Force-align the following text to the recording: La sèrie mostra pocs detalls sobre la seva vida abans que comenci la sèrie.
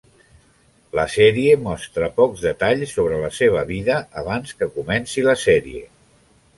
La 0.99 1.03
sèrie 1.15 1.57
mostra 1.67 2.09
pocs 2.17 2.47
detalls 2.47 2.97
sobre 2.97 3.21
la 3.27 3.31
seva 3.43 3.69
vida 3.75 4.01
abans 4.25 4.59
que 4.61 4.73
comenci 4.83 5.31
la 5.31 5.41
sèrie. 5.49 5.89